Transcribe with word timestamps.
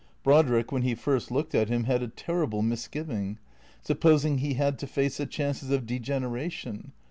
Brodrick 0.23 0.71
when 0.71 0.81
he 0.81 0.95
first 0.95 1.29
looked 1.29 1.53
at 1.53 1.69
him 1.69 1.83
had 1.83 2.01
a 2.01 2.07
terrible 2.07 2.63
misgiving. 2.63 3.37
Supposing 3.83 4.39
he 4.39 4.55
had 4.55 4.79
to 4.79 4.87
face 4.87 5.17
the 5.17 5.27
chances 5.27 5.69
of 5.69 5.85
degeneration? 5.85 6.93